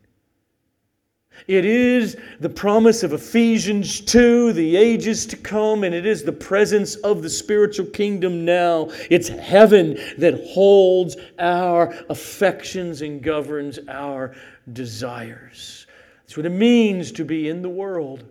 [1.47, 6.33] It is the promise of Ephesians 2, the ages to come, and it is the
[6.33, 8.89] presence of the spiritual kingdom now.
[9.11, 14.35] It's heaven that holds our affections and governs our
[14.73, 15.87] desires.
[16.31, 18.25] That's what it means to be in the world,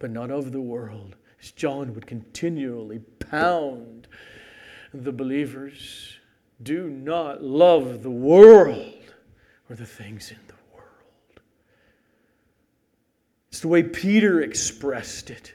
[0.00, 1.14] but not of the world.
[1.40, 4.08] As John would continually pound
[4.92, 6.16] the believers
[6.64, 8.92] do not love the world
[9.70, 11.40] or the things in the world.
[13.46, 15.54] it's the way Peter expressed it.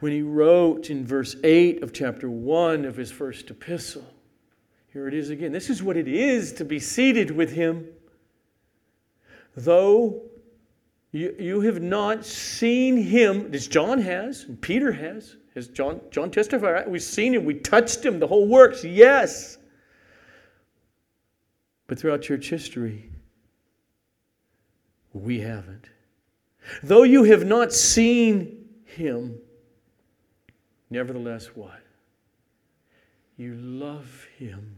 [0.00, 4.12] When he wrote in verse 8 of chapter 1 of his first epistle,
[4.92, 5.52] here it is again.
[5.52, 7.86] This is what it is to be seated with him.
[9.64, 10.22] Though
[11.10, 16.30] you, you have not seen him, as John has, and Peter has, as John, John
[16.30, 16.88] testified, right?
[16.88, 19.58] we've seen him, we touched him, the whole works, yes.
[21.88, 23.10] But throughout church history,
[25.12, 25.88] we haven't.
[26.84, 29.40] Though you have not seen him,
[30.88, 31.80] nevertheless, what?
[33.36, 34.76] You love him.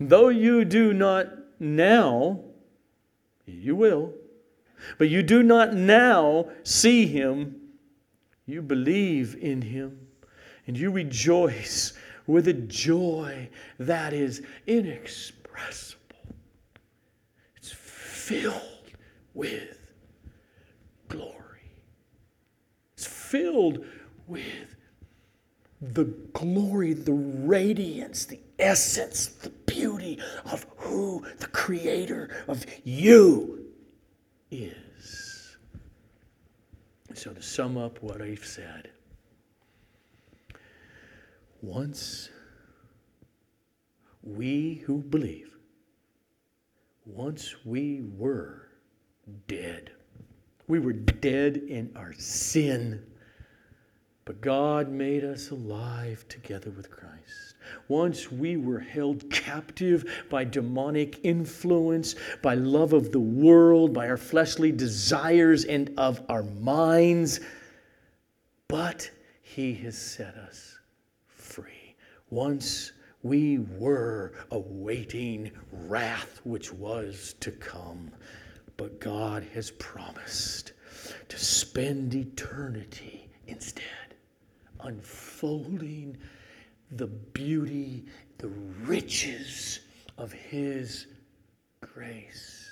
[0.00, 2.40] Though you do not now,
[3.46, 4.12] you will,
[4.98, 7.56] but you do not now see him,
[8.46, 10.06] you believe in him,
[10.66, 11.92] and you rejoice
[12.26, 13.48] with a joy
[13.78, 16.00] that is inexpressible.
[17.56, 18.92] It's filled
[19.34, 19.78] with
[21.08, 21.70] glory.
[22.94, 23.84] It's filled
[24.26, 24.73] with
[25.92, 33.66] the glory, the radiance, the essence, the beauty of who the creator of you
[34.50, 35.56] is.
[37.14, 38.90] So, to sum up what I've said,
[41.62, 42.30] once
[44.22, 45.50] we who believe,
[47.06, 48.68] once we were
[49.46, 49.90] dead.
[50.66, 53.04] We were dead in our sin.
[54.26, 57.54] But God made us alive together with Christ.
[57.88, 64.16] Once we were held captive by demonic influence, by love of the world, by our
[64.16, 67.40] fleshly desires and of our minds.
[68.68, 69.10] But
[69.42, 70.78] He has set us
[71.26, 71.94] free.
[72.30, 78.10] Once we were awaiting wrath which was to come.
[78.76, 80.72] But God has promised
[81.28, 84.03] to spend eternity instead
[84.84, 86.16] unfolding
[86.90, 88.04] the beauty,
[88.38, 88.48] the
[88.84, 89.80] riches
[90.18, 91.06] of His
[91.80, 92.64] grace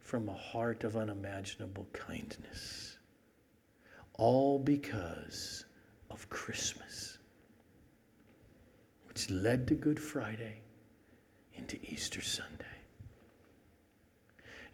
[0.00, 2.98] from a heart of unimaginable kindness.
[4.14, 5.64] All because
[6.10, 7.18] of Christmas,
[9.08, 10.60] which led to Good Friday
[11.54, 12.64] into Easter Sunday.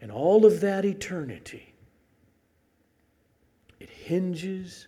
[0.00, 1.72] And all of that eternity,
[3.78, 4.87] it hinges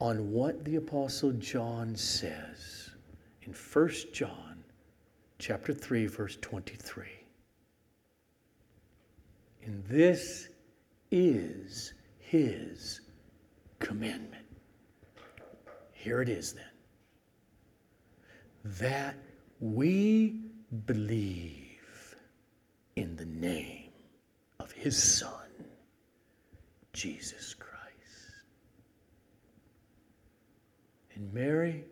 [0.00, 2.90] on what the apostle John says
[3.42, 4.62] in 1 John
[5.38, 7.06] chapter 3 verse 23.
[9.64, 10.48] And this
[11.10, 13.00] is his
[13.78, 14.44] commandment.
[15.92, 16.64] Here it is then.
[18.64, 19.16] That
[19.60, 20.40] we
[20.86, 22.16] believe
[22.96, 23.90] in the name
[24.60, 25.30] of his Son,
[26.92, 27.67] Jesus Christ.
[31.18, 31.84] And Mary,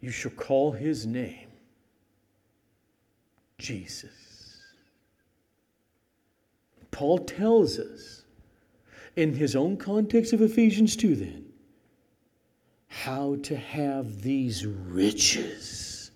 [0.00, 1.48] you shall call his name
[3.58, 4.62] Jesus.
[6.90, 8.24] Paul tells us
[9.16, 11.46] in his own context of Ephesians 2 then
[12.88, 16.10] how to have these riches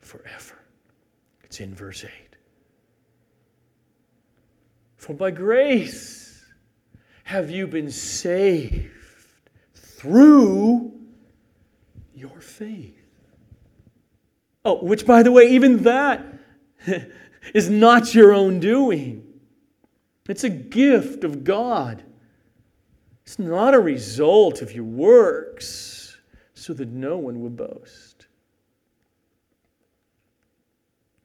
[0.00, 0.58] forever.
[1.42, 2.10] It's in verse 8.
[4.96, 6.42] For by grace
[7.24, 9.03] have you been saved
[10.04, 10.92] through
[12.14, 12.94] your faith.
[14.62, 16.26] Oh, which, by the way, even that
[17.54, 19.26] is not your own doing.
[20.28, 22.02] It's a gift of God.
[23.22, 26.18] It's not a result of your works,
[26.52, 28.13] so that no one would boast.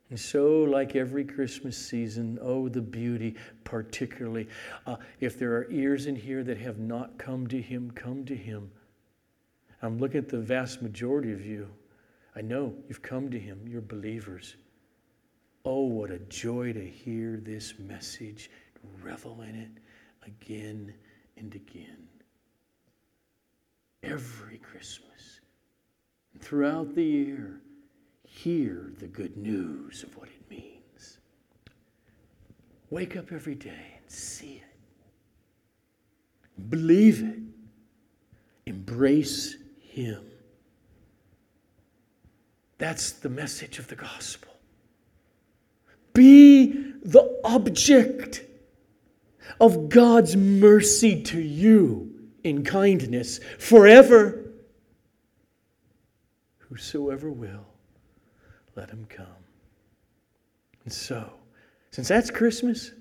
[0.10, 4.48] And so, like every Christmas season, oh, the beauty, particularly.
[4.88, 8.36] Uh, if there are ears in here that have not come to Him, come to
[8.36, 8.72] Him.
[9.82, 11.70] I'm looking at the vast majority of you.
[12.36, 14.56] I know you've come to Him, you're believers.
[15.64, 18.50] Oh, what a joy to hear this message,
[19.04, 19.72] revel in it
[20.26, 20.92] again
[21.38, 22.08] and again.
[24.02, 25.42] Every Christmas,
[26.40, 27.62] throughout the year,
[28.30, 31.18] hear the good news of what it means.
[32.90, 36.70] Wake up every day and see it.
[36.70, 37.40] Believe it.
[38.66, 40.24] Embrace Him.
[42.78, 44.54] That's the message of the gospel.
[46.14, 46.68] Be
[47.04, 48.44] the object
[49.60, 52.14] of God's mercy to you
[52.44, 54.46] in kindness forever.
[56.60, 57.66] Whosoever will,
[58.76, 59.26] let him come.
[60.84, 61.32] And so,
[61.92, 62.92] since that's Christmas,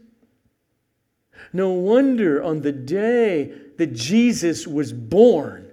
[1.52, 5.70] no wonder on the day that Jesus was born,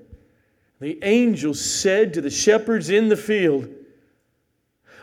[0.80, 3.70] the angel said to the shepherds in the field,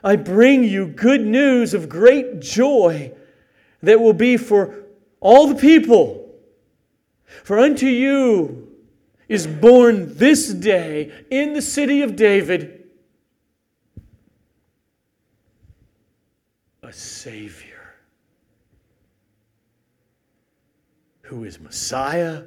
[0.04, 3.12] I bring you good news of great joy
[3.82, 4.84] that will be for
[5.20, 6.30] all the people.
[7.44, 8.68] For unto you
[9.28, 12.81] is born this day in the city of David
[16.92, 17.82] Savior
[21.32, 22.42] who is Messiah,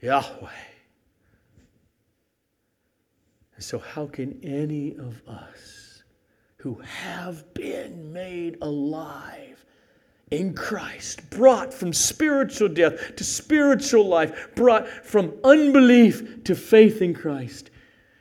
[0.00, 0.48] Yahweh.
[3.54, 6.04] And so, how can any of us
[6.56, 9.62] who have been made alive
[10.30, 17.12] in Christ, brought from spiritual death to spiritual life, brought from unbelief to faith in
[17.12, 17.70] Christ,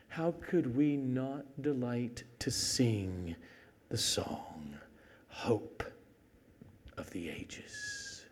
[0.10, 3.38] how could we not delight to sing
[3.90, 4.76] the song,
[5.30, 5.84] Hope
[6.98, 8.26] of the Ages?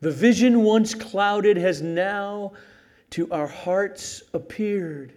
[0.00, 2.52] The vision once clouded has now
[3.10, 5.14] to our hearts appeared.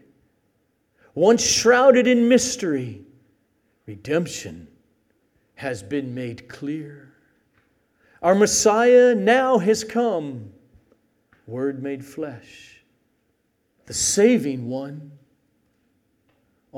[1.13, 3.01] Once shrouded in mystery,
[3.85, 4.67] redemption
[5.55, 7.11] has been made clear.
[8.21, 10.53] Our Messiah now has come,
[11.45, 12.81] Word made flesh,
[13.85, 15.11] the saving one.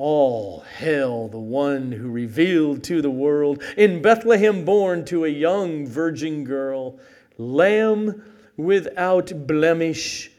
[0.01, 5.85] All hail the one who revealed to the world, in Bethlehem born to a young
[5.85, 6.97] virgin girl,
[7.37, 8.23] lamb
[8.55, 10.31] without blemish,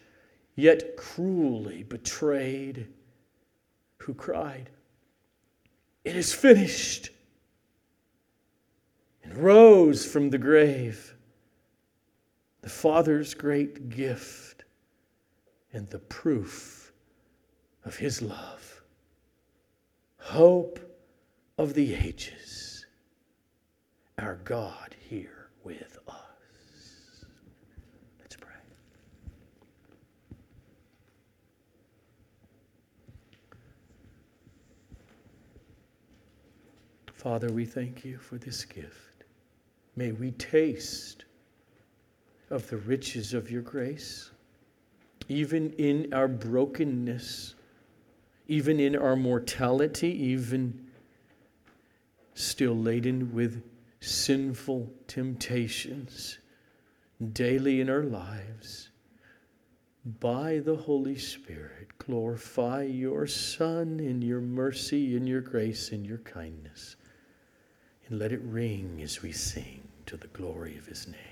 [0.57, 2.89] yet cruelly betrayed,
[3.99, 4.71] who cried,
[6.07, 7.11] It is finished
[9.23, 11.15] and rose from the grave.
[12.63, 14.65] The Father's great gift
[15.71, 16.93] and the proof
[17.85, 18.70] of His love.
[20.31, 20.79] Hope
[21.59, 22.87] of the ages,
[24.17, 27.25] our God here with us.
[28.21, 28.53] Let's pray.
[37.13, 39.25] Father, we thank you for this gift.
[39.97, 41.25] May we taste
[42.51, 44.31] of the riches of your grace,
[45.29, 47.57] even in our brokenness,
[48.51, 50.89] even in our mortality, even
[52.35, 53.63] still laden with
[54.01, 56.41] sinful temptations
[57.33, 58.91] daily in our lives.
[60.19, 66.19] By the Holy Spirit, glorify your Son in your mercy, in your grace, in your
[66.19, 66.97] kindness.
[68.09, 71.30] And let it ring as we sing to the glory of his name.